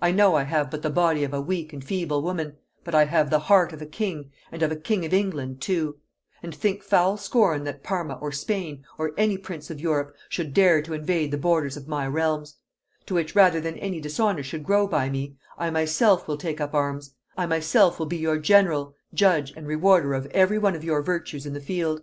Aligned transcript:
I 0.00 0.10
know 0.10 0.34
I 0.34 0.42
have 0.42 0.72
but 0.72 0.82
the 0.82 0.90
body 0.90 1.22
of 1.22 1.32
a 1.32 1.40
weak 1.40 1.72
and 1.72 1.84
feeble 1.84 2.20
woman, 2.20 2.56
but 2.82 2.96
I 2.96 3.04
have 3.04 3.30
the 3.30 3.38
heart 3.38 3.72
of 3.72 3.80
a 3.80 3.86
king, 3.86 4.32
and 4.50 4.60
of 4.60 4.72
a 4.72 4.74
king 4.74 5.04
of 5.04 5.14
England 5.14 5.60
too; 5.60 6.00
and 6.42 6.52
think 6.52 6.82
foul 6.82 7.16
scorn 7.16 7.62
that 7.62 7.84
Parma 7.84 8.14
or 8.14 8.32
Spain, 8.32 8.84
or 8.98 9.12
any 9.16 9.38
prince 9.38 9.70
of 9.70 9.78
Europe, 9.80 10.16
should 10.28 10.52
dare 10.52 10.82
to 10.82 10.94
invade 10.94 11.30
the 11.30 11.38
borders 11.38 11.76
of 11.76 11.86
my 11.86 12.08
realms: 12.08 12.56
To 13.06 13.14
which, 13.14 13.36
rather 13.36 13.60
than 13.60 13.78
any 13.78 14.00
dishonor 14.00 14.42
should 14.42 14.64
grow 14.64 14.88
by 14.88 15.08
me, 15.08 15.36
I 15.56 15.70
myself 15.70 16.26
will 16.26 16.36
take 16.38 16.60
up 16.60 16.74
arms; 16.74 17.14
I 17.38 17.46
myself 17.46 18.00
will 18.00 18.06
be 18.06 18.16
your 18.18 18.38
general, 18.38 18.96
judge, 19.14 19.52
and 19.52 19.68
rewarder 19.68 20.12
of 20.14 20.26
every 20.32 20.58
one 20.58 20.74
of 20.74 20.82
your 20.82 21.02
virtues 21.02 21.46
in 21.46 21.52
the 21.52 21.60
field. 21.60 22.02